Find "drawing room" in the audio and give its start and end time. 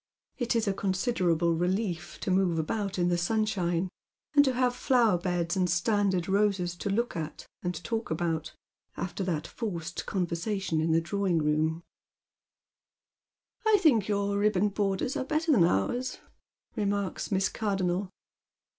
11.01-11.83